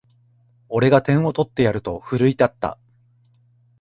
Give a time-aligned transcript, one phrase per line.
[0.67, 2.79] 俺が点を取ってやると奮い立った